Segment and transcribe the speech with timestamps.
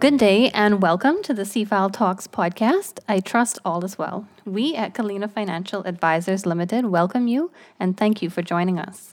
[0.00, 3.00] Good day and welcome to the CFAL Talks podcast.
[3.06, 4.26] I trust all is well.
[4.46, 9.12] We at Colina Financial Advisors Limited welcome you and thank you for joining us.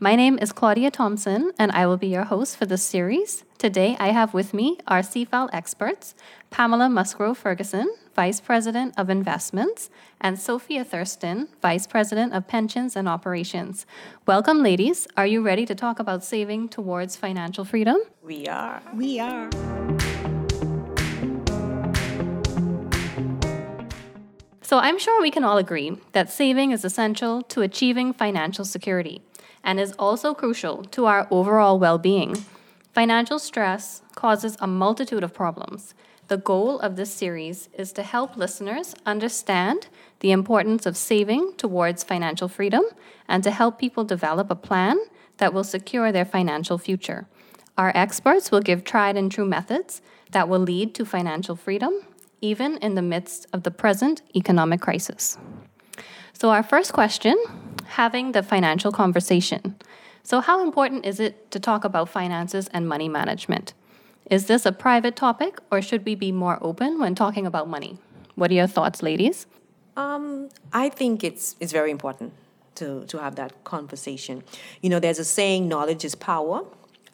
[0.00, 3.44] My name is Claudia Thompson and I will be your host for this series.
[3.58, 6.14] Today I have with me our CFAL experts,
[6.48, 13.06] Pamela Musgrove Ferguson, Vice President of Investments, and Sophia Thurston, Vice President of Pensions and
[13.06, 13.84] Operations.
[14.24, 15.06] Welcome, ladies.
[15.14, 17.98] Are you ready to talk about saving towards financial freedom?
[18.22, 18.80] We are.
[18.94, 19.50] We are.
[24.72, 29.20] So, I'm sure we can all agree that saving is essential to achieving financial security
[29.62, 32.46] and is also crucial to our overall well being.
[32.94, 35.92] Financial stress causes a multitude of problems.
[36.28, 39.88] The goal of this series is to help listeners understand
[40.20, 42.84] the importance of saving towards financial freedom
[43.28, 44.96] and to help people develop a plan
[45.36, 47.26] that will secure their financial future.
[47.76, 51.92] Our experts will give tried and true methods that will lead to financial freedom
[52.42, 55.38] even in the midst of the present economic crisis.
[56.34, 57.36] So, our first question
[57.86, 59.76] having the financial conversation.
[60.22, 63.74] So, how important is it to talk about finances and money management?
[64.30, 67.98] Is this a private topic or should we be more open when talking about money?
[68.34, 69.46] What are your thoughts, ladies?
[69.96, 72.32] Um, I think it's it's very important
[72.76, 74.42] to to have that conversation.
[74.80, 76.64] You know, there's a saying, knowledge is power.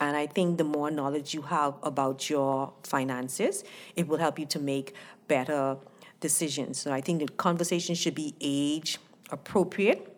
[0.01, 3.65] And I think the more knowledge you have about your finances,
[3.97, 4.95] it will help you to make
[5.29, 5.77] better
[6.21, 6.81] decisions.
[6.81, 8.99] So I think the conversation should be age
[9.31, 10.15] appropriate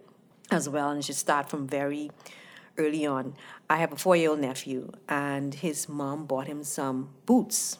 [0.50, 2.10] as well and should start from very
[2.78, 3.34] early on.
[3.68, 7.78] I have a four year old nephew, and his mom bought him some boots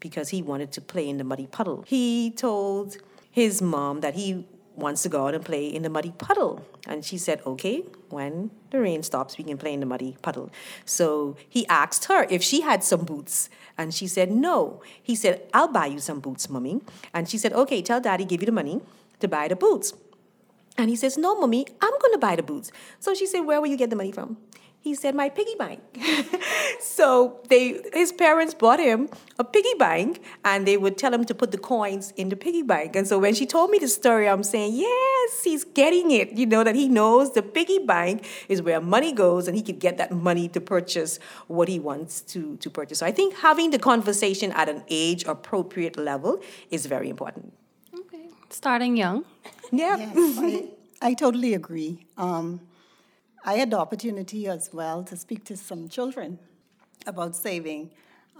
[0.00, 1.84] because he wanted to play in the muddy puddle.
[1.86, 2.96] He told
[3.30, 4.46] his mom that he
[4.78, 6.64] wants to go out and play in the muddy puddle.
[6.86, 10.50] And she said, okay, when the rain stops, we can play in the muddy puddle.
[10.84, 13.50] So he asked her if she had some boots.
[13.76, 14.82] And she said, no.
[15.02, 16.80] He said, I'll buy you some boots, mommy.
[17.12, 18.80] And she said, okay, tell daddy, give you the money
[19.20, 19.92] to buy the boots.
[20.76, 22.70] And he says, no, mommy, I'm going to buy the boots.
[23.00, 24.36] So she said, where will you get the money from?
[24.80, 25.80] He said my piggy bank.
[26.80, 29.08] So they his parents bought him
[29.38, 32.62] a piggy bank and they would tell him to put the coins in the piggy
[32.62, 32.96] bank.
[32.96, 36.32] And so when she told me the story i'm saying yes he's getting it.
[36.32, 39.78] You know that he knows the piggy bank is where money goes and he could
[39.78, 42.98] get that money to purchase what he wants to to purchase.
[42.98, 46.40] So i think having the conversation at an age appropriate level
[46.70, 47.52] is very important.
[48.00, 48.26] Okay.
[48.50, 49.24] Starting young.
[49.72, 49.96] Yeah.
[49.96, 50.68] Yes, I,
[51.02, 52.06] I totally agree.
[52.16, 52.60] Um,
[53.48, 56.38] I had the opportunity as well to speak to some children
[57.06, 57.90] about saving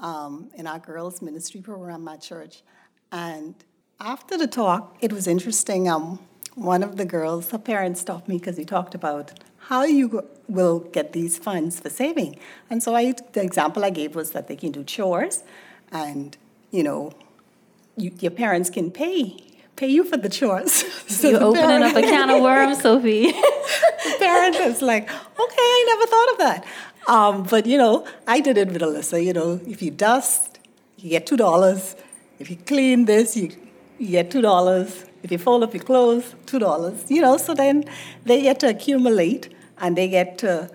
[0.03, 2.63] um, in our girls' ministry program at church.
[3.11, 3.55] And
[4.01, 5.89] after the talk, it was interesting.
[5.89, 6.19] Um,
[6.57, 9.33] one of the girls, her parents stopped me because he talked about
[9.71, 12.39] how you will get these funds for saving.
[12.69, 15.43] And so I, the example I gave was that they can do chores
[15.91, 16.37] and,
[16.71, 17.13] you know,
[17.97, 19.39] you, your parents can pay
[19.79, 20.73] pay you for the chores.
[21.07, 23.31] so You're opening up a can of worms, Sophie.
[23.31, 26.67] the parent is like, okay, I never thought of that.
[27.07, 29.25] Um, but you know, I did it with Alyssa.
[29.25, 30.59] You know, if you dust,
[30.99, 31.97] you get two dollars.
[32.39, 33.51] If you clean this, you,
[33.99, 35.05] you get two dollars.
[35.23, 37.11] If you fold up your clothes, two dollars.
[37.11, 37.85] You know, so then
[38.25, 40.69] they get to accumulate and they get to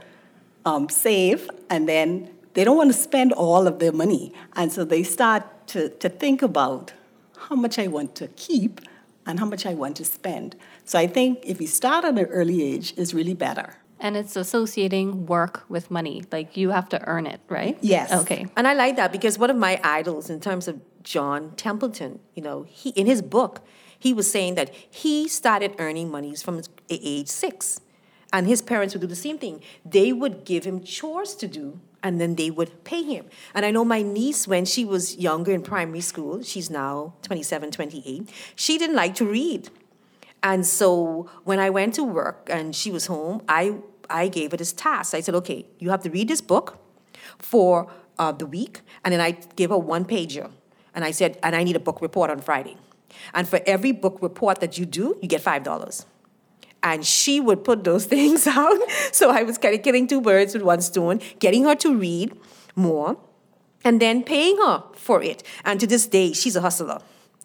[0.65, 4.85] um, save, and then they don't want to spend all of their money, and so
[4.85, 6.93] they start to to think about
[7.49, 8.79] how much I want to keep
[9.25, 10.55] and how much I want to spend.
[10.85, 13.77] So I think if you start at an early age is really better.
[13.99, 16.23] And it's associating work with money.
[16.31, 17.77] Like you have to earn it, right?
[17.81, 18.11] Yes.
[18.11, 18.47] Okay.
[18.57, 22.43] And I like that because one of my idols in terms of John Templeton, you
[22.43, 23.61] know, he in his book,
[23.97, 27.79] he was saying that he started earning monies from age six.
[28.33, 29.61] And his parents would do the same thing.
[29.85, 33.25] They would give him chores to do and then they would pay him.
[33.55, 37.71] And I know my niece, when she was younger in primary school, she's now 27,
[37.71, 39.69] 28, she didn't like to read.
[40.43, 43.77] And so when I went to work and she was home, I,
[44.09, 45.15] I gave her this task.
[45.15, 46.77] I said, okay, you have to read this book
[47.39, 47.89] for
[48.19, 48.81] uh, the week.
[49.05, 50.51] And then I gave her one pager.
[50.93, 52.75] And I said, and I need a book report on Friday.
[53.33, 56.05] And for every book report that you do, you get $5
[56.83, 58.77] and she would put those things out.
[59.11, 62.37] So I was kind of killing two birds with one stone, getting her to read
[62.75, 63.17] more,
[63.83, 65.43] and then paying her for it.
[65.65, 66.99] And to this day, she's a hustler.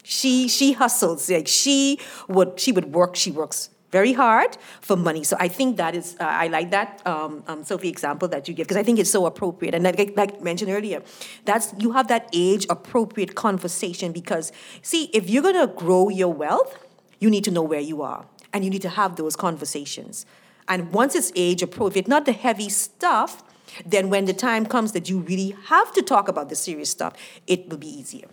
[0.05, 1.99] She she hustles like she
[2.29, 3.15] would she would work.
[3.15, 5.25] She works very hard for money.
[5.25, 8.55] So I think that is uh, I like that um, um, Sophie example that you
[8.55, 9.75] give because I think it's so appropriate.
[9.75, 11.03] And like, like mentioned earlier,
[11.45, 14.51] that's you have that age appropriate conversation because
[14.81, 16.79] see if you're gonna grow your wealth,
[17.19, 20.27] you need to know where you are and you need to have those conversations.
[20.69, 23.43] And once it's age appropriate, not the heavy stuff,
[23.85, 27.15] then when the time comes that you really have to talk about the serious stuff,
[27.47, 28.29] it will be easier.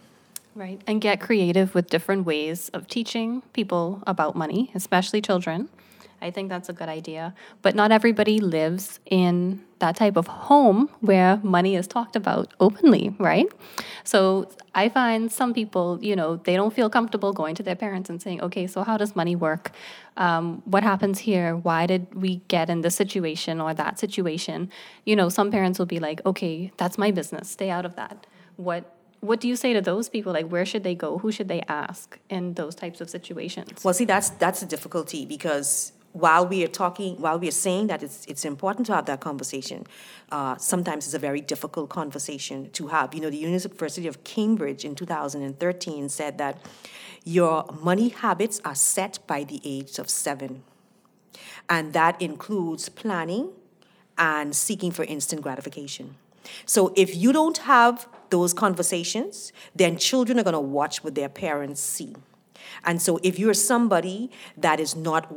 [0.55, 0.81] Right.
[0.87, 5.67] And get creative with different ways of teaching people about money, especially children.
[6.21, 7.35] I think that's a good idea.
[7.61, 13.15] But not everybody lives in that type of home where money is talked about openly,
[13.19, 13.47] right?
[14.03, 18.09] So I find some people, you know, they don't feel comfortable going to their parents
[18.09, 19.71] and saying, okay, so how does money work?
[20.17, 21.55] Um, what happens here?
[21.55, 24.71] Why did we get in this situation or that situation?
[25.09, 28.25] You know, some parents will be like, okay, that's my business, stay out of that.
[28.57, 28.91] What
[29.21, 30.31] what do you say to those people?
[30.33, 31.17] Like, where should they go?
[31.17, 33.83] Who should they ask in those types of situations?
[33.83, 37.87] Well, see, that's that's a difficulty because while we are talking, while we are saying
[37.87, 39.85] that it's it's important to have that conversation,
[40.31, 43.13] uh, sometimes it's a very difficult conversation to have.
[43.13, 46.57] You know, the University of Cambridge in 2013 said that
[47.25, 50.63] your money habits are set by the age of seven,
[51.69, 53.49] and that includes planning
[54.17, 56.15] and seeking for instant gratification.
[56.65, 61.27] So if you don't have those conversations, then children are going to watch what their
[61.27, 62.15] parents see.
[62.85, 65.27] And so if you're somebody that is not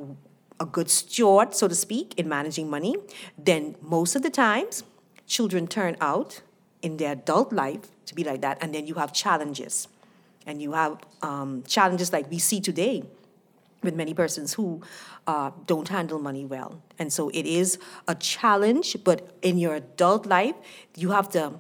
[0.60, 2.96] a good steward, so to speak, in managing money,
[3.37, 4.82] then most of the times
[5.26, 6.40] children turn out
[6.82, 8.58] in their adult life to be like that.
[8.60, 9.88] And then you have challenges.
[10.46, 13.02] And you have um, challenges like we see today
[13.82, 14.81] with many persons who
[15.26, 16.82] uh, don't handle money well.
[16.99, 17.78] And so it is
[18.08, 20.54] a challenge, but in your adult life,
[20.96, 21.54] you have to,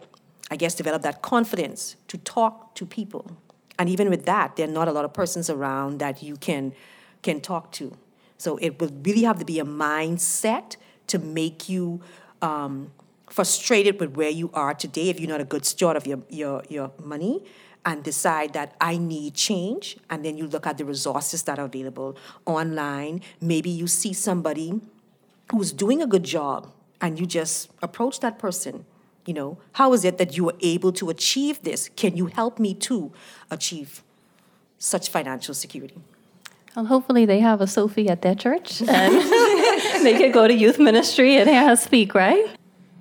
[0.50, 3.30] I guess, develop that confidence to talk to people.
[3.78, 6.72] And even with that, there are not a lot of persons around that you can
[7.20, 7.96] can talk to.
[8.38, 10.76] So it would really have to be a mindset
[11.08, 12.00] to make you
[12.40, 12.92] um,
[13.28, 16.62] frustrated with where you are today if you're not a good steward of your, your,
[16.68, 17.44] your money
[17.84, 19.96] and decide that I need change.
[20.08, 23.22] And then you look at the resources that are available online.
[23.40, 24.80] Maybe you see somebody
[25.50, 28.84] who's doing a good job and you just approach that person.
[29.26, 31.88] You know, how is it that you were able to achieve this?
[31.96, 33.12] Can you help me to
[33.50, 34.02] achieve
[34.78, 36.00] such financial security?
[36.78, 39.14] Well, hopefully they have a Sophie at their church and
[40.04, 42.46] they could go to youth ministry and hear her speak, right?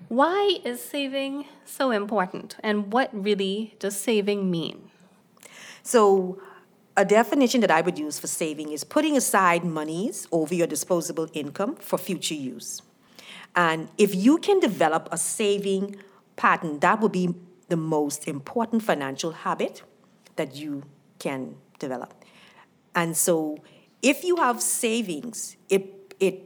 [0.07, 4.89] Why is saving so important and what really does saving mean?
[5.83, 6.41] So,
[6.97, 11.29] a definition that I would use for saving is putting aside monies over your disposable
[11.33, 12.81] income for future use.
[13.56, 15.97] And if you can develop a saving
[16.35, 17.35] pattern, that will be
[17.69, 19.83] the most important financial habit
[20.35, 20.81] that you
[21.19, 22.16] can develop.
[22.97, 23.59] And so
[24.01, 26.44] if you have savings, it, it,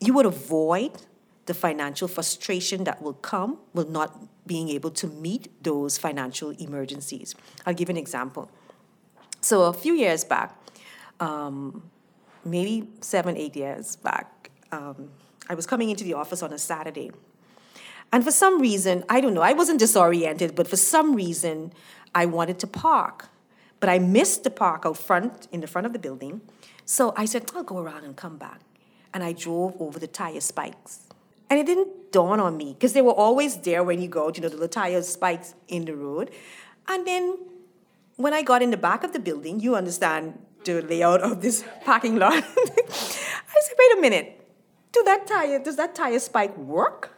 [0.00, 0.90] you would avoid
[1.46, 4.10] the financial frustration that will come with not
[4.44, 7.36] being able to meet those financial emergencies.
[7.64, 8.50] I'll give an example.
[9.40, 10.58] So a few years back,
[11.20, 11.84] um,
[12.44, 15.10] maybe seven, eight years back, um,
[15.48, 17.12] I was coming into the office on a Saturday.
[18.12, 21.72] And for some reason, I don't know, I wasn't disoriented, but for some reason,
[22.14, 23.28] I wanted to park.
[23.84, 26.40] But I missed the park out front, in the front of the building.
[26.86, 28.62] So I said, I'll go around and come back.
[29.12, 31.00] And I drove over the tire spikes.
[31.50, 34.40] And it didn't dawn on me because they were always there when you go, you
[34.40, 36.30] know, the little tire spikes in the road.
[36.88, 37.36] And then
[38.16, 41.62] when I got in the back of the building, you understand the layout of this
[41.84, 42.32] parking lot.
[42.42, 44.48] I said, wait a minute,
[44.92, 47.10] do that tire, does that tire spike work?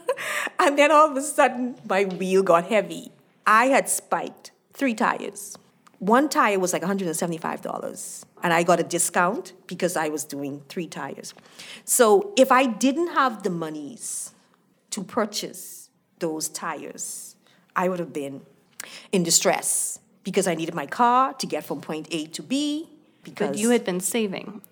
[0.58, 3.12] and then all of a sudden my wheel got heavy.
[3.46, 5.58] I had spiked three tires
[5.98, 10.86] one tire was like $175 and i got a discount because i was doing three
[10.86, 11.34] tires.
[11.84, 14.32] So if i didn't have the monies
[14.90, 17.36] to purchase those tires
[17.74, 18.42] i would have been
[19.12, 22.88] in distress because i needed my car to get from point a to b
[23.22, 24.62] because but you had been saving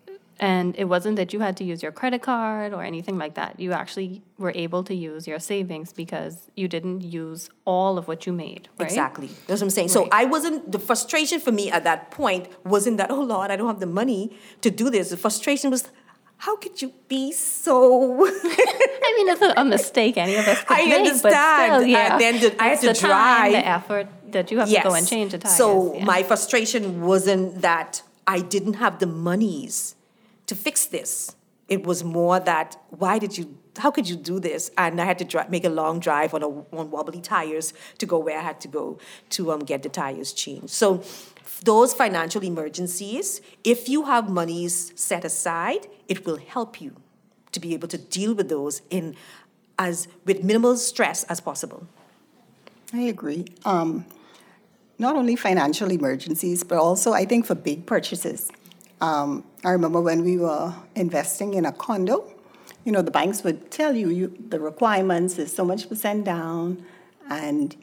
[0.40, 3.60] and it wasn't that you had to use your credit card or anything like that.
[3.60, 8.26] You actually were able to use your savings because you didn't use all of what
[8.26, 8.86] you made, right?
[8.86, 9.28] Exactly.
[9.46, 9.88] That's what I'm saying.
[9.88, 9.92] Right.
[9.92, 13.56] So I wasn't, the frustration for me at that point wasn't that, oh Lord, I
[13.56, 15.10] don't have the money to do this.
[15.10, 15.88] The frustration was,
[16.38, 18.26] how could you be so?
[18.26, 21.22] I mean, it's a, a, mistake any of us could I make, understand.
[21.22, 22.12] But still, yeah.
[22.12, 23.12] And then the, I had to the drive.
[23.12, 24.82] Time, the effort that you have yes.
[24.82, 25.56] to go and change the tires.
[25.56, 26.04] So yeah.
[26.04, 29.94] my frustration wasn't that I didn't have the monies
[30.46, 31.36] to fix this.
[31.68, 34.70] It was more that why did you how could you do this?
[34.78, 38.06] And I had to drive, make a long drive on a, on wobbly tires to
[38.06, 38.98] go where I had to go
[39.30, 40.70] to um, get the tires changed.
[40.70, 41.02] So
[41.64, 46.96] those financial emergencies, if you have monies set aside, it will help you
[47.52, 49.16] to be able to deal with those in
[49.78, 51.86] as with minimal stress as possible.
[52.92, 53.46] I agree.
[53.64, 54.04] Um,
[54.98, 58.50] not only financial emergencies, but also I think for big purchases.
[59.00, 62.30] Um, I remember when we were investing in a condo,
[62.84, 66.84] you know, the banks would tell you, you the requirements is so much percent down,
[67.30, 67.74] and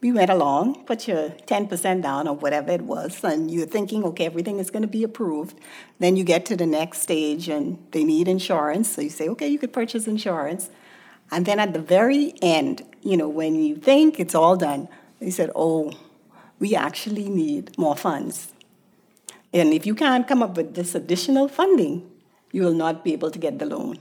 [0.00, 4.24] we went along, put your 10% down or whatever it was, and you're thinking, okay,
[4.24, 5.58] everything is going to be approved.
[5.98, 8.90] Then you get to the next stage and they need insurance.
[8.94, 10.70] So you say, okay, you could purchase insurance.
[11.30, 14.88] And then at the very end, you know, when you think it's all done,
[15.20, 15.92] they said, oh,
[16.58, 18.53] we actually need more funds.
[19.54, 22.02] And if you can't come up with this additional funding,
[22.52, 23.98] you will not be able to get the loan.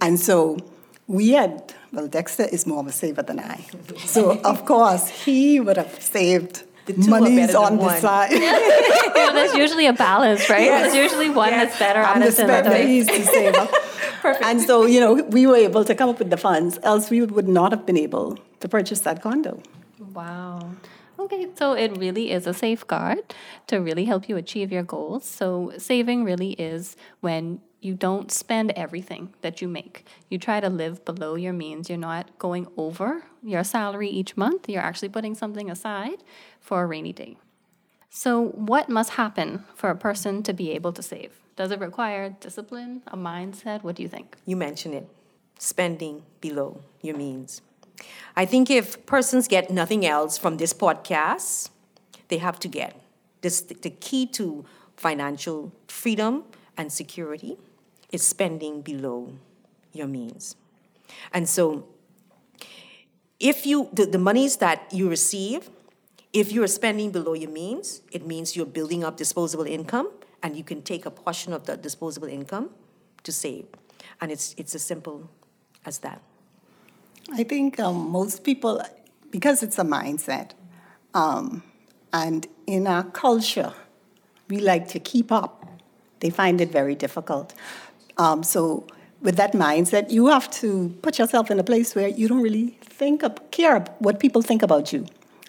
[0.00, 0.58] And so
[1.06, 3.64] we had, well, Dexter is more of a saver than I.
[4.04, 7.84] So, of course, he would have saved The two are monies better on than the
[7.84, 8.00] one.
[8.00, 8.30] side.
[8.32, 10.64] you there's usually a balance, right?
[10.66, 10.92] Yes.
[10.92, 11.68] There's usually one Yes.
[11.68, 13.68] that's better I'm at the it than spender, he's the saver.
[14.42, 17.22] And so, you know, we were able to come up with the funds, else we
[17.22, 19.62] would not have been able to purchase that condo.
[20.12, 20.70] Wow.
[21.26, 23.34] Okay, so it really is a safeguard
[23.66, 25.24] to really help you achieve your goals.
[25.24, 30.06] So saving really is when you don't spend everything that you make.
[30.30, 31.88] You try to live below your means.
[31.88, 34.68] You're not going over your salary each month.
[34.68, 36.22] You're actually putting something aside
[36.60, 37.36] for a rainy day.
[38.08, 41.40] So, what must happen for a person to be able to save?
[41.56, 43.82] Does it require discipline, a mindset?
[43.82, 44.36] What do you think?
[44.46, 45.08] You mentioned it
[45.58, 47.62] spending below your means.
[48.36, 51.70] I think if persons get nothing else from this podcast,
[52.28, 53.00] they have to get
[53.40, 54.64] this the key to
[54.96, 56.44] financial freedom
[56.76, 57.56] and security
[58.10, 59.32] is spending below
[59.92, 60.56] your means.
[61.32, 61.86] And so
[63.38, 65.70] if you the, the monies that you receive,
[66.32, 70.10] if you're spending below your means, it means you're building up disposable income
[70.42, 72.70] and you can take a portion of that disposable income
[73.22, 73.66] to save.
[74.20, 75.30] And it's it's as simple
[75.84, 76.20] as that.
[77.32, 78.82] I think um, most people,
[79.30, 80.50] because it's a mindset,
[81.14, 81.62] um,
[82.12, 83.72] and in our culture,
[84.48, 85.66] we like to keep up.
[86.20, 87.52] They find it very difficult.
[88.16, 88.86] Um, so,
[89.22, 92.78] with that mindset, you have to put yourself in a place where you don't really
[92.80, 95.06] think of, care what people think about you.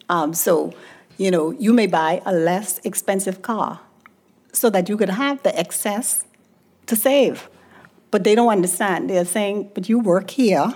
[0.10, 0.74] Um, so,
[1.18, 3.80] you know, you may buy a less expensive car
[4.52, 6.26] so that you could have the excess
[6.88, 7.50] to save.
[8.10, 9.10] But they don't understand.
[9.10, 10.74] They're saying, but you work here,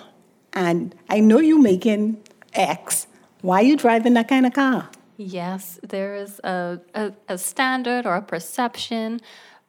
[0.54, 2.22] and I know you making
[2.54, 3.08] X.
[3.42, 4.90] Why are you driving that kind of car?
[5.18, 9.22] Yes, there is a, a, a standard or a perception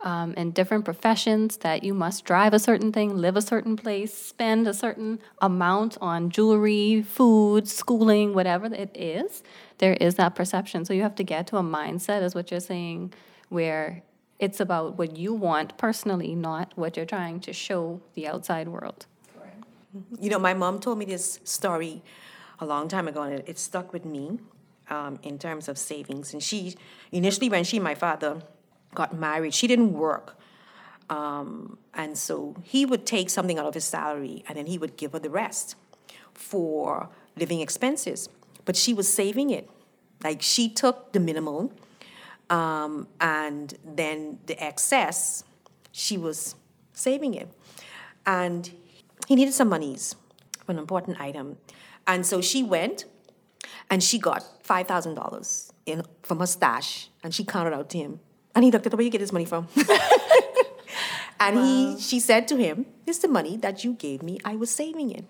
[0.02, 4.12] um, in different professions that you must drive a certain thing, live a certain place,
[4.12, 9.42] spend a certain amount on jewelry, food, schooling, whatever it is.
[9.78, 10.84] There is that perception.
[10.84, 13.12] So you have to get to a mindset, is what you're saying,
[13.48, 14.02] where
[14.38, 19.06] it's about what you want personally, not what you're trying to show the outside world.
[20.18, 22.02] You know, my mom told me this story
[22.58, 24.38] a long time ago, and it, it stuck with me
[24.88, 26.32] um, in terms of savings.
[26.32, 26.76] And she,
[27.10, 28.42] initially, when she and my father
[28.94, 30.38] got married, she didn't work.
[31.10, 34.96] Um, and so he would take something out of his salary and then he would
[34.96, 35.76] give her the rest
[36.32, 38.28] for living expenses.
[38.64, 39.68] But she was saving it.
[40.24, 41.72] Like she took the minimal
[42.48, 45.44] um, and then the excess,
[45.90, 46.54] she was
[46.94, 47.48] saving it.
[48.24, 48.70] And
[49.28, 50.14] he needed some monies
[50.64, 51.58] for an important item.
[52.06, 53.04] And so she went
[53.90, 58.20] and she got $5,000 in from her stash and she counted out to him.
[58.54, 59.68] And he looked at her, where you get this money from?
[61.40, 64.38] and he, she said to him, this is the money that you gave me.
[64.44, 65.24] I was saving it.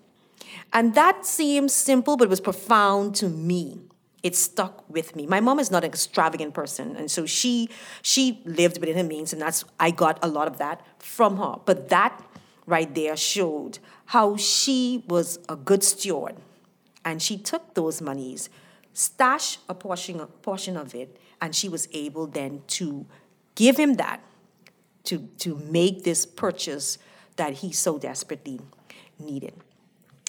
[0.71, 3.81] And that seemed simple, but it was profound to me.
[4.23, 5.25] It stuck with me.
[5.25, 7.69] My mom is not an extravagant person, and so she
[8.01, 11.55] she lived within her means, and that's I got a lot of that from her.
[11.65, 12.23] But that
[12.65, 16.35] right there showed how she was a good steward,
[17.03, 18.49] and she took those monies,
[18.93, 23.05] stashed a portion a portion of it, and she was able then to
[23.55, 24.21] give him that
[25.03, 26.97] to to make this purchase
[27.35, 28.59] that he so desperately
[29.19, 29.53] needed.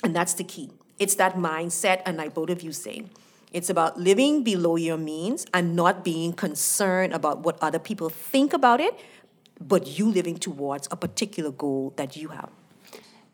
[0.02, 0.70] And that's the key.
[0.98, 3.04] It's that mindset, and like both of you say,
[3.52, 8.52] it's about living below your means and not being concerned about what other people think
[8.52, 8.98] about it,
[9.60, 12.50] but you living towards a particular goal that you have.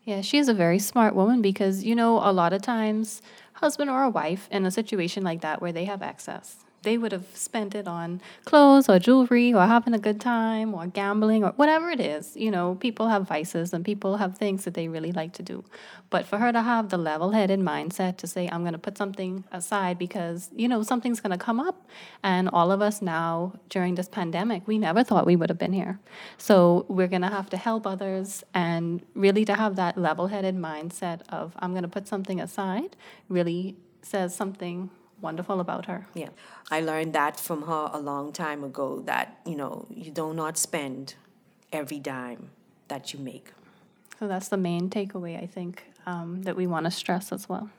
[0.03, 3.21] Yeah, she is a very smart woman because, you know, a lot of times,
[3.53, 7.11] husband or a wife in a situation like that where they have access, they would
[7.11, 11.51] have spent it on clothes or jewelry or having a good time or gambling or
[11.51, 12.35] whatever it is.
[12.35, 15.63] You know, people have vices and people have things that they really like to do.
[16.09, 18.97] But for her to have the level headed mindset to say, I'm going to put
[18.97, 21.87] something aside because, you know, something's going to come up.
[22.23, 25.73] And all of us now during this pandemic, we never thought we would have been
[25.73, 25.99] here.
[26.37, 30.55] So we're going to have to help others and really to have that level headed
[30.55, 32.95] mindset of, I'm going to put something aside
[33.29, 34.89] really says something
[35.21, 36.07] wonderful about her.
[36.13, 36.29] Yeah.
[36.69, 40.57] I learned that from her a long time ago that, you know, you do not
[40.57, 41.15] spend
[41.71, 42.49] every dime
[42.87, 43.51] that you make.
[44.19, 47.69] So that's the main takeaway, I think, um, that we want to stress as well.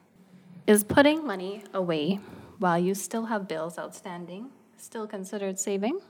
[0.67, 2.21] Is putting money away
[2.59, 6.01] while you still have bills outstanding still considered saving?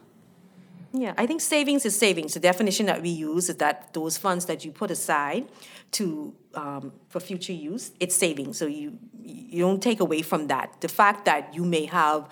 [0.93, 2.35] Yeah, I think savings is savings.
[2.35, 5.49] The definition that we use is that those funds that you put aside
[5.93, 8.59] to um, for future use, it's savings.
[8.59, 10.81] So you you don't take away from that.
[10.81, 12.29] The fact that you may have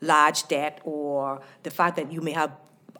[0.00, 2.52] large debt or the fact that you may have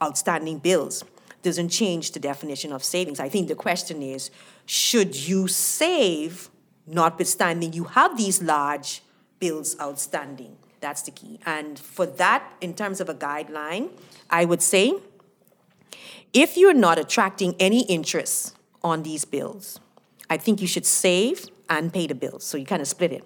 [0.03, 1.05] outstanding bills
[1.43, 3.21] doesn't change the definition of savings.
[3.21, 4.31] I think the question is,
[4.67, 6.49] should you save,
[6.87, 9.03] notwithstanding you have these large
[9.39, 10.57] bills outstanding?
[10.85, 11.41] That's the key.
[11.47, 13.89] And for that, in terms of a guideline,
[14.29, 14.93] I would say
[16.35, 19.81] if you're not attracting any interest on these bills,
[20.29, 22.45] I think you should save and pay the bills.
[22.45, 23.25] So you kind of split it.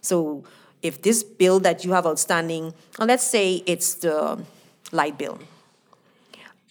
[0.00, 0.42] So
[0.82, 4.44] if this bill that you have outstanding, well, let's say it's the
[4.90, 5.38] light bill,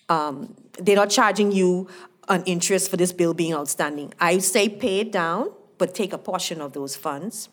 [0.10, 1.88] um, they're not charging you
[2.28, 4.14] an interest for this bill being outstanding.
[4.20, 7.48] I say pay it down, but take a portion of those funds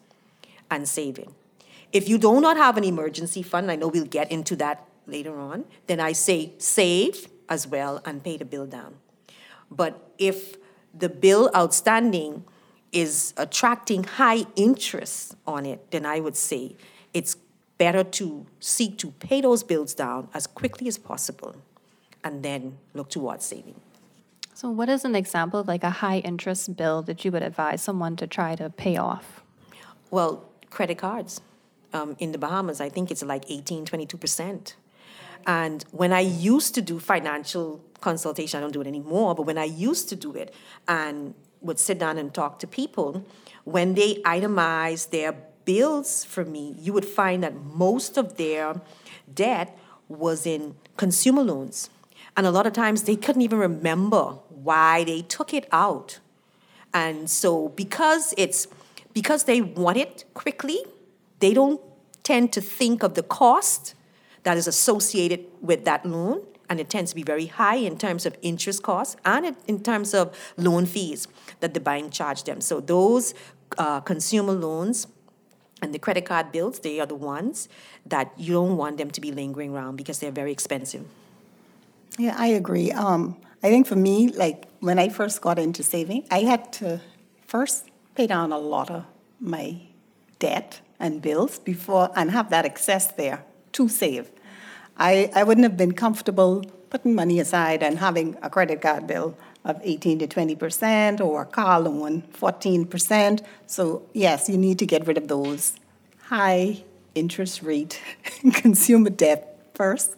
[0.68, 1.28] and save it.
[1.92, 5.38] If you do not have an emergency fund, I know we'll get into that later
[5.38, 8.96] on, then I say save as well and pay the bill down.
[9.70, 10.56] But if
[10.94, 12.44] the bill outstanding
[12.92, 16.76] is attracting high interest on it, then I would say
[17.14, 17.36] it's
[17.78, 21.56] better to seek to pay those bills down as quickly as possible
[22.24, 23.80] and then look towards saving.
[24.54, 27.80] So, what is an example of like a high interest bill that you would advise
[27.80, 29.42] someone to try to pay off?
[30.10, 31.40] Well, credit cards
[31.92, 34.74] um, in the Bahamas, I think it's like 18, 22%.
[35.46, 39.58] And when I used to do financial consultation, I don't do it anymore, but when
[39.58, 40.54] I used to do it
[40.86, 43.24] and would sit down and talk to people,
[43.64, 48.80] when they itemize their bills for me, you would find that most of their
[49.32, 49.78] debt
[50.08, 51.90] was in consumer loans.
[52.36, 56.20] And a lot of times they couldn't even remember why they took it out.
[56.94, 58.66] And so because it's
[59.12, 60.78] because they want it quickly,
[61.40, 61.80] they don't
[62.22, 63.94] tend to think of the cost
[64.42, 68.26] that is associated with that loan, and it tends to be very high in terms
[68.26, 71.26] of interest costs and in terms of loan fees
[71.60, 72.60] that the bank charge them.
[72.60, 73.34] So those
[73.78, 75.06] uh, consumer loans
[75.80, 77.68] and the credit card bills, they are the ones
[78.06, 81.06] that you don't want them to be lingering around because they're very expensive.
[82.18, 82.90] Yeah, I agree.
[82.90, 87.00] Um, I think for me, like when I first got into saving, I had to
[87.46, 89.04] first pay down a lot of
[89.40, 89.76] my
[90.38, 94.30] debt and bills before and have that excess there to save.
[94.96, 99.36] I, I wouldn't have been comfortable putting money aside and having a credit card bill
[99.64, 103.42] of 18 to 20 percent or a car loan 14 percent.
[103.66, 105.78] So yes, you need to get rid of those
[106.24, 106.82] high
[107.14, 108.00] interest rate
[108.54, 110.16] consumer debt first.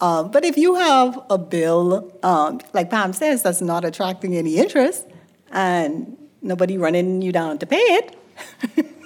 [0.00, 4.56] Um, but if you have a bill, um, like Pam says, that's not attracting any
[4.56, 5.06] interest,
[5.50, 8.16] and nobody running you down to pay it,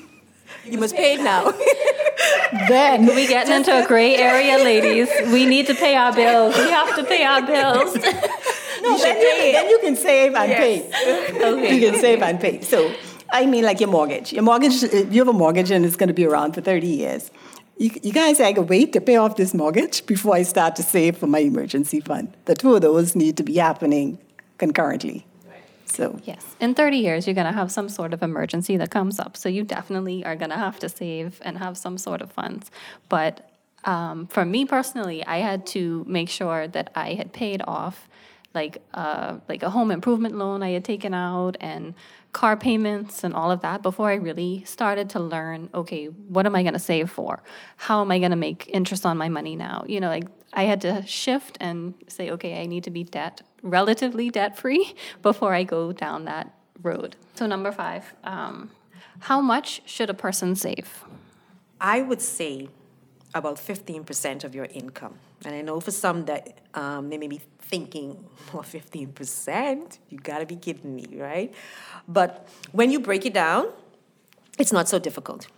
[0.66, 1.50] You must pay it now.
[2.68, 5.08] then we're getting into a gray area, ladies.
[5.32, 6.56] We need to pay our bills.
[6.56, 7.94] We have to pay our bills.
[8.82, 10.88] no, then, you, then you can save and pay.
[10.88, 11.74] Okay.
[11.74, 12.60] You can save and pay.
[12.62, 12.94] So,
[13.30, 14.32] I mean, like your mortgage.
[14.32, 16.86] Your mortgage, if you have a mortgage and it's going to be around for 30
[16.86, 17.30] years,
[17.76, 20.76] you, you guys say, I can wait to pay off this mortgage before I start
[20.76, 22.34] to save for my emergency fund.
[22.44, 24.18] The two of those need to be happening
[24.58, 25.26] concurrently.
[25.86, 26.56] So, Yes.
[26.60, 29.36] In 30 years, you're going to have some sort of emergency that comes up.
[29.36, 32.70] So you definitely are going to have to save and have some sort of funds.
[33.08, 33.50] But
[33.84, 38.08] um, for me personally, I had to make sure that I had paid off
[38.54, 41.94] like uh, like a home improvement loan I had taken out and
[42.32, 46.54] car payments and all of that before I really started to learn okay what am
[46.54, 47.42] I going to save for
[47.76, 50.64] how am I going to make interest on my money now you know like I
[50.64, 55.52] had to shift and say okay I need to be debt relatively debt free before
[55.54, 58.70] I go down that road so number five um,
[59.20, 61.04] how much should a person save
[61.80, 62.68] I would say
[63.34, 65.18] about 15% of your income.
[65.44, 69.98] And I know for some that um, they may be thinking, well, 15%?
[70.08, 71.52] You gotta be kidding me, right?
[72.06, 73.66] But when you break it down,
[74.58, 75.48] it's not so difficult.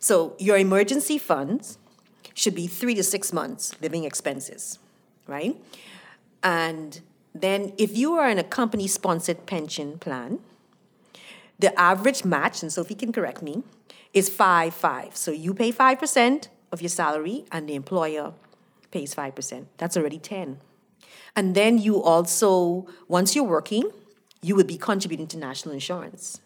[0.00, 1.78] So your emergency funds
[2.34, 4.78] should be three to six months living expenses,
[5.26, 5.56] right?
[6.42, 7.00] And
[7.34, 10.38] then if you are in a company sponsored pension plan,
[11.58, 13.62] the average match, and Sophie can correct me,
[14.12, 15.16] is five five.
[15.16, 18.32] So you pay five percent of your salary, and the employer
[18.90, 19.68] pays five percent.
[19.78, 20.60] That's already ten.
[21.36, 23.90] And then you also, once you're working,
[24.40, 26.40] you would be contributing to national insurance,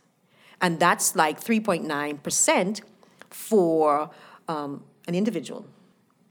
[0.61, 2.81] and that's like three point nine percent
[3.29, 4.11] for
[4.46, 5.66] um, an individual,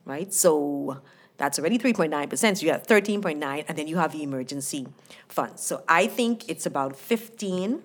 [0.06, 0.34] right?
[0.34, 1.02] So
[1.38, 2.58] That's already 3.9%.
[2.58, 4.88] So you have 13.9 and then you have the emergency
[5.28, 5.64] funds.
[5.64, 7.82] So I think it's about 15%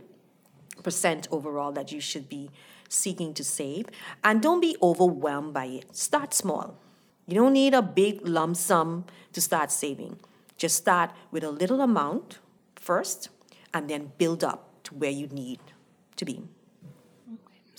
[1.30, 2.50] overall that you should be
[2.88, 3.86] seeking to save.
[4.24, 5.94] And don't be overwhelmed by it.
[5.94, 6.78] Start small.
[7.26, 10.18] You don't need a big lump sum to start saving.
[10.56, 12.38] Just start with a little amount
[12.76, 13.28] first
[13.72, 15.60] and then build up to where you need
[16.16, 16.42] to be.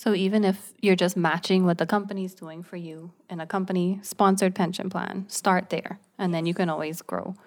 [0.03, 4.01] So even if you're just matching what the company's doing for you in a company
[4.01, 7.37] sponsored pension plan, start there and then you can always grow.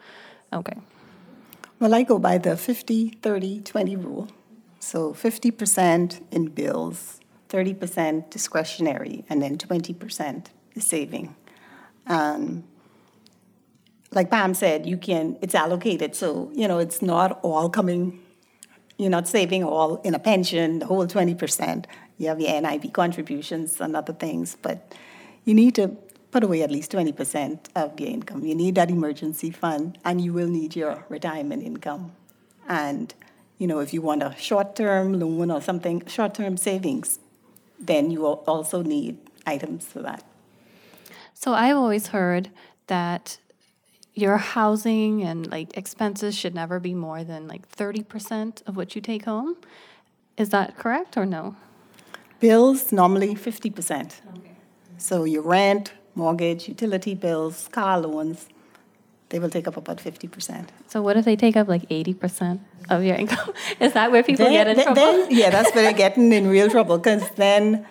[0.54, 0.78] Okay.
[1.80, 4.28] Well, I go by the 50, 30, 20 rule.
[4.78, 11.36] So 50% in bills, 30% discretionary, and then 20% is saving.
[12.06, 12.64] Um,
[14.12, 16.14] like Pam said, you can, it's allocated.
[16.16, 18.18] So, you know, it's not all coming,
[18.96, 21.84] you're not saving all in a pension, the whole 20%.
[22.18, 24.94] You have your NIB contributions and other things, but
[25.44, 25.96] you need to
[26.30, 28.44] put away at least 20% of your income.
[28.44, 32.12] You need that emergency fund, and you will need your retirement income.
[32.68, 33.14] And,
[33.58, 37.20] you know, if you want a short term loan or something, short term savings,
[37.78, 40.24] then you also need items for that.
[41.34, 42.50] So I've always heard
[42.86, 43.38] that
[44.14, 49.02] your housing and like expenses should never be more than like 30% of what you
[49.02, 49.56] take home.
[50.36, 51.56] Is that correct or no?
[52.40, 54.12] Bills normally 50%.
[54.98, 58.48] So your rent, mortgage, utility bills, car loans,
[59.28, 60.68] they will take up about 50%.
[60.86, 63.52] So what if they take up like 80% of your income?
[63.80, 65.02] Is that where people get in then, trouble?
[65.02, 67.86] then- yeah, that's where they're getting in real trouble because then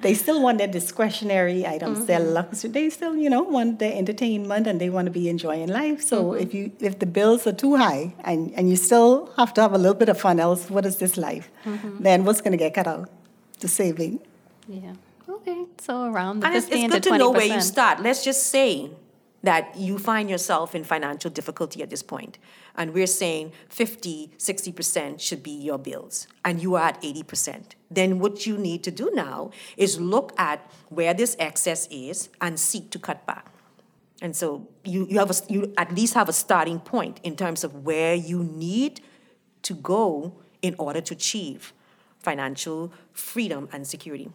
[0.00, 2.32] they still want their discretionary items, their mm-hmm.
[2.32, 2.70] luxury.
[2.70, 6.02] They still, you know, want their entertainment and they want to be enjoying life.
[6.02, 6.42] So mm-hmm.
[6.42, 9.72] if you if the bills are too high and, and you still have to have
[9.72, 11.50] a little bit of fun, else what is this life?
[11.64, 12.02] Mm-hmm.
[12.02, 13.08] Then what's going to get cut out?
[13.62, 14.20] The saving.
[14.68, 14.94] yeah.
[15.28, 15.64] Okay.
[15.78, 17.18] So around the And it's, 15 it's good to to 20%.
[17.18, 18.02] know where you start.
[18.02, 18.90] Let's just say
[19.44, 22.38] that you find yourself in financial difficulty at this point,
[22.76, 27.62] and we're saying 50, 60% should be your bills, and you are at 80%.
[27.90, 32.58] Then what you need to do now is look at where this excess is and
[32.58, 33.46] seek to cut back.
[34.20, 37.64] And so you, you, have a, you at least have a starting point in terms
[37.64, 39.00] of where you need
[39.62, 41.72] to go in order to achieve
[42.22, 44.30] financial freedom and security.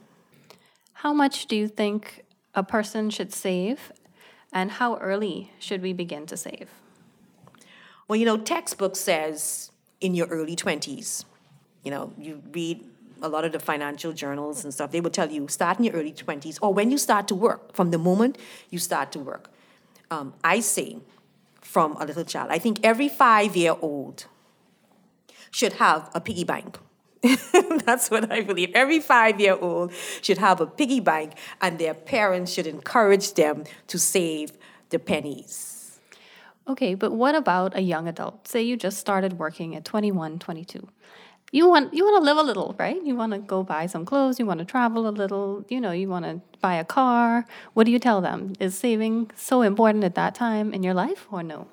[0.93, 3.91] How much do you think a person should save
[4.51, 6.69] and how early should we begin to save?
[8.07, 9.71] Well, you know, textbook says
[10.01, 11.25] in your early 20s,
[11.83, 12.83] you know, you read
[13.21, 15.93] a lot of the financial journals and stuff, they will tell you start in your
[15.93, 18.37] early 20s or when you start to work, from the moment
[18.69, 19.49] you start to work.
[20.09, 20.97] Um, I say
[21.61, 24.25] from a little child, I think every five year old
[25.51, 26.77] should have a piggy bank.
[27.85, 28.71] That's what I believe.
[28.73, 33.63] Every five year old should have a piggy bank, and their parents should encourage them
[33.87, 34.51] to save
[34.89, 35.99] the pennies.
[36.67, 38.47] Okay, but what about a young adult?
[38.47, 40.87] Say you just started working at 21, 22.
[41.53, 43.01] You want you want to live a little, right?
[43.01, 45.91] You want to go buy some clothes, you want to travel a little, you know,
[45.91, 47.45] you want to buy a car.
[47.73, 48.53] What do you tell them?
[48.59, 51.67] Is saving so important at that time in your life or no?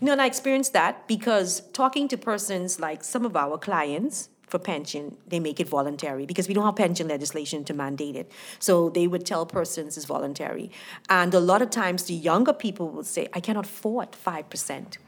[0.00, 4.58] No, and I experienced that because talking to persons like some of our clients for
[4.58, 8.30] pension, they make it voluntary because we don't have pension legislation to mandate it.
[8.58, 10.70] So they would tell persons it's voluntary.
[11.08, 14.98] And a lot of times the younger people will say, I cannot afford 5%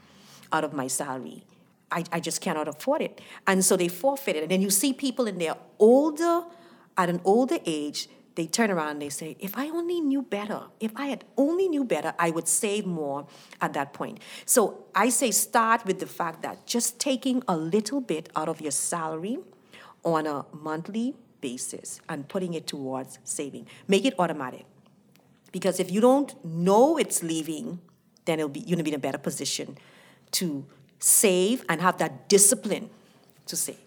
[0.51, 1.43] out of my salary.
[1.91, 3.21] I, I just cannot afford it.
[3.45, 4.41] And so they forfeit it.
[4.41, 6.41] And then you see people in their older,
[6.97, 10.63] at an older age, they turn around and they say, if I only knew better,
[10.79, 13.27] if I had only knew better, I would save more
[13.61, 14.19] at that point.
[14.45, 18.59] So I say start with the fact that just taking a little bit out of
[18.61, 19.39] your salary
[20.03, 23.67] on a monthly basis and putting it towards saving.
[23.87, 24.65] Make it automatic.
[25.51, 27.79] Because if you don't know it's leaving,
[28.25, 29.77] then it'll be you're gonna be in a better position
[30.31, 30.65] to
[30.99, 32.89] save and have that discipline
[33.45, 33.77] to save.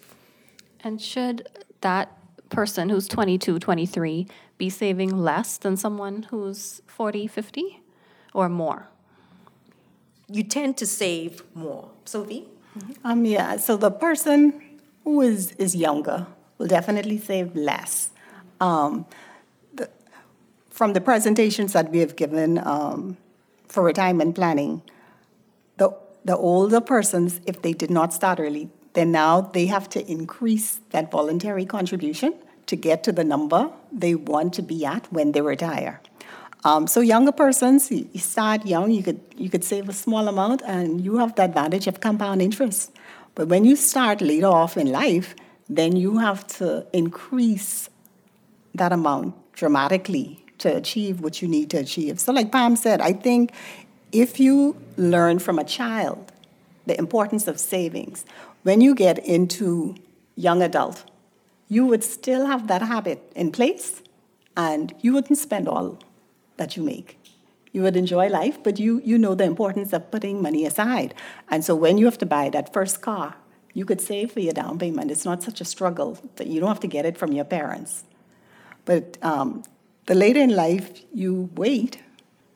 [0.81, 1.49] And should
[1.81, 2.18] that
[2.51, 7.81] person who's 22, 23 be saving less than someone who's 40, 50
[8.35, 8.89] or more?
[10.29, 11.89] You tend to save more.
[12.05, 12.47] Sophie?
[13.05, 14.61] Um, yeah, so the person
[15.05, 16.27] who is, is younger
[16.59, 18.11] will definitely save less.
[18.61, 19.07] Um,
[19.75, 19.89] the,
[20.71, 23.17] from the presentations that we have given um,
[23.69, 24.83] for retirement planning,
[25.77, 30.05] the, the older persons, if they did not start early, then now they have to
[30.11, 32.35] increase that voluntary contribution
[32.67, 36.01] to get to the number they want to be at when they retire.
[36.65, 40.63] Um, so younger persons, you start young, you could you could save a small amount,
[40.67, 42.91] and you have the advantage of compound interest.
[43.37, 45.37] But when you start later off in life,
[45.69, 47.89] then you have to increase
[48.75, 52.19] that amount dramatically to achieve what you need to achieve.
[52.19, 53.53] So, like Pam said, I think
[54.11, 56.33] if you learn from a child
[56.87, 58.25] the importance of savings,
[58.69, 59.95] when you get into
[60.37, 61.05] young adult,
[61.69, 64.03] you would still have that habit in place
[64.59, 65.99] and you wouldn't spend all
[66.59, 67.19] that you make.
[67.73, 71.15] You would enjoy life, but you, you know the importance of putting money aside.
[71.49, 73.37] And so when you have to buy that first car,
[73.73, 75.11] you could save for your down payment.
[75.11, 78.05] It's not such a struggle that you don't have to get it from your parents.
[78.85, 79.63] But um,
[80.05, 82.03] the later in life you wait,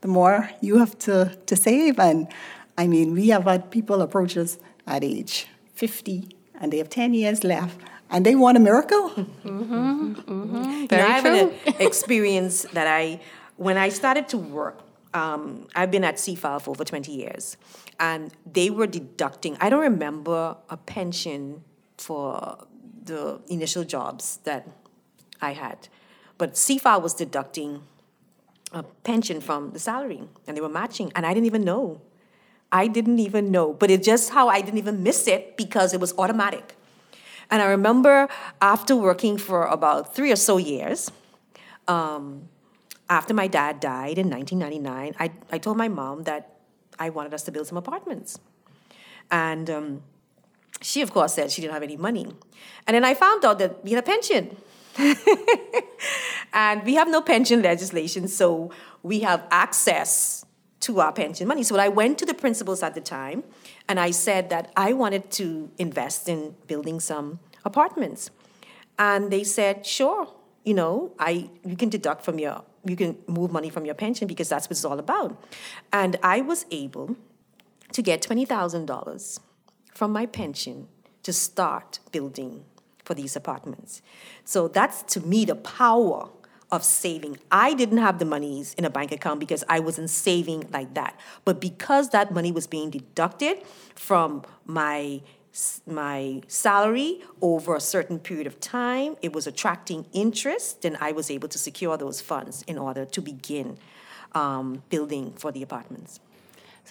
[0.03, 1.99] the more you have to, to save.
[1.99, 2.29] And
[2.77, 5.47] I mean, we have had people approach us at age
[5.83, 6.29] 50
[6.61, 7.77] and they have 10 years left
[8.09, 9.11] and they want a miracle.
[9.11, 10.87] Mm-hmm, mm-hmm.
[10.87, 13.21] Very you know, I have an experience that I,
[13.57, 14.79] when I started to work,
[15.13, 17.57] um, I've been at CFAL for over 20 years,
[17.99, 21.65] and they were deducting, I don't remember a pension
[21.99, 22.59] for
[23.05, 24.69] the initial jobs that
[25.41, 25.89] I had,
[26.39, 27.83] but CFAL was deducting
[28.71, 32.01] a pension from the salary, and they were matching, and I didn't even know.
[32.73, 36.01] I didn't even know, but it's just how I didn't even miss it because it
[36.01, 36.75] was automatic.
[37.51, 38.29] And I remember
[38.63, 41.13] after working for about three or so years,
[41.87, 42.49] um,
[43.11, 46.57] after my dad died in 1999, I, I told my mom that
[46.99, 48.39] I wanted us to build some apartments.
[49.31, 50.03] And um,
[50.81, 52.27] she, of course, said she didn't have any money.
[52.87, 54.57] And then I found out that we had a pension.
[56.55, 58.71] and we have no pension legislation, so
[59.03, 60.47] we have access
[60.83, 61.63] to our pension money.
[61.63, 63.45] So I went to the principals at the time
[63.89, 68.31] and I said that I wanted to invest in building some apartments.
[68.99, 70.29] And they said, sure,
[70.65, 74.27] you know, I you can deduct from your you can move money from your pension
[74.27, 75.41] because that's what it's all about.
[75.93, 77.17] And I was able
[77.93, 79.41] to get twenty thousand dollars
[79.95, 80.89] from my pension
[81.23, 82.65] to start building
[83.05, 84.03] for these apartments.
[84.45, 86.29] So that's to me the power
[86.73, 87.37] of saving.
[87.51, 91.15] I didn't have the monies in a bank account because I wasn't saving like that.
[91.45, 93.63] But because that money was being deducted
[93.95, 95.21] from my
[95.87, 101.31] my salary over a certain period of time, it was attracting interest, and I was
[101.31, 103.77] able to secure those funds in order to begin
[104.35, 106.21] um, building for the apartments.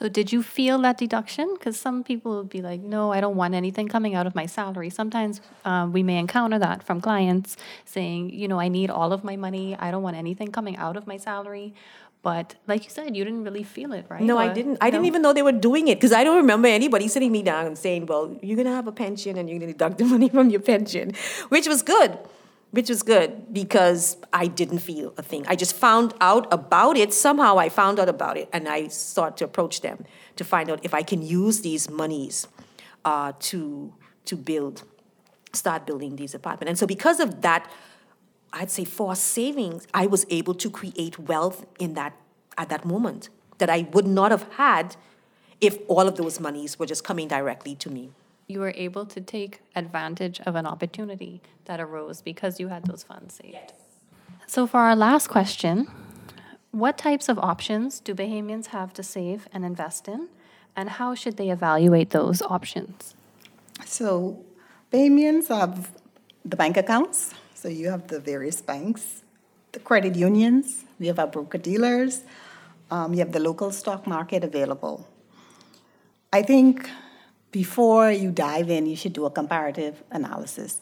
[0.02, 1.54] So, did you feel that deduction?
[1.54, 4.48] Because some people would be like, no, I don't want anything coming out of my
[4.48, 4.90] salary.
[4.90, 9.24] Sometimes um, we may encounter that from clients saying, you know, I need all of
[9.24, 9.78] my money.
[9.78, 11.76] I don't want anything coming out of my salary.
[12.24, 14.24] But like you said, you didn't really feel it, right?
[14.24, 14.80] No, or, I didn't.
[14.82, 17.44] I didn't even know they were doing it because I don't remember anybody sitting me
[17.44, 20.00] down and saying, well, you're going to have a pension and you're going to deduct
[20.00, 21.14] the money from your pension,
[21.50, 22.18] which was good
[22.72, 25.46] which was good because I didn't feel a thing.
[25.48, 27.14] I just found out about it.
[27.14, 30.06] Somehow I found out about it and I started to approach them
[30.38, 32.48] to find out if I can use these monies
[33.04, 33.94] uh, to,
[34.26, 34.84] to build,
[35.54, 36.70] start building these apartments.
[36.70, 37.70] And so because of that,
[38.54, 42.16] I'd say forced savings, I was able to create wealth in that,
[42.58, 44.96] at that moment that I would not have had
[45.60, 48.12] if all of those monies were just coming directly to me
[48.52, 53.04] you were able to take advantage of an opportunity that arose because you had those
[53.04, 53.54] funds saved.
[53.54, 53.72] Yes.
[54.48, 55.88] So, for our last question,
[56.72, 60.28] what types of options do Bahamians have to save and invest in,
[60.76, 63.16] and how should they evaluate those options?
[63.86, 64.44] So,
[64.92, 65.92] Bahamians have
[66.44, 67.34] the bank accounts.
[67.54, 69.24] So, you have the various banks,
[69.72, 72.24] the credit unions, we have our broker dealers,
[72.90, 75.08] um, you have the local stock market available.
[76.34, 76.90] I think
[77.52, 80.82] before you dive in, you should do a comparative analysis.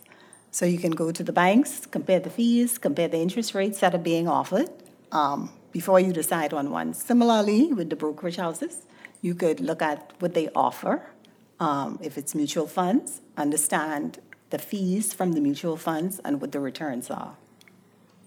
[0.51, 3.93] So you can go to the banks, compare the fees, compare the interest rates that
[3.93, 4.69] are being offered
[5.11, 6.93] um, before you decide on one.
[6.93, 8.83] Similarly, with the brokerage houses,
[9.21, 11.03] you could look at what they offer.
[11.59, 16.59] Um, if it's mutual funds, understand the fees from the mutual funds and what the
[16.59, 17.35] returns are.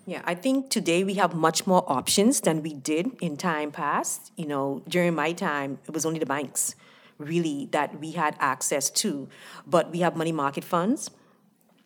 [0.05, 4.33] Yeah, I think today we have much more options than we did in time past.
[4.37, 6.75] You know, during my time, it was only the banks
[7.23, 9.29] really that we had access to.
[9.67, 11.11] But we have money market funds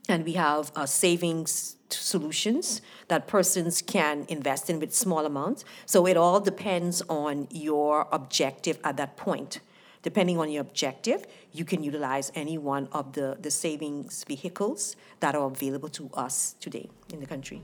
[0.09, 5.64] and we have uh, savings solutions that persons can invest in with small amounts.
[5.87, 9.61] So it all depends on your objective at that point.
[10.03, 15.35] Depending on your objective, you can utilize any one of the, the savings vehicles that
[15.35, 17.62] are available to us today in the country.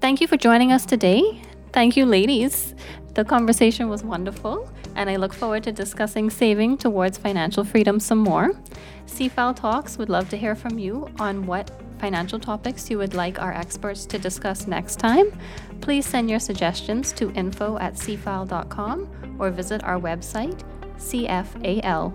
[0.00, 1.42] Thank you for joining us today.
[1.72, 2.74] Thank you, ladies.
[3.14, 8.18] The conversation was wonderful, and I look forward to discussing saving towards financial freedom some
[8.18, 8.52] more.
[9.06, 13.40] CFAL Talks would love to hear from you on what financial topics you would like
[13.40, 15.32] our experts to discuss next time.
[15.80, 20.62] Please send your suggestions to info at cfal.com or visit our website,
[20.96, 22.10] cfal.com.